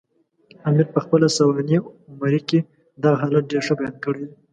[0.69, 2.59] امیر پخپله سوانح عمري کې
[3.03, 4.33] دغه حالت ډېر ښه بیان کړی دی.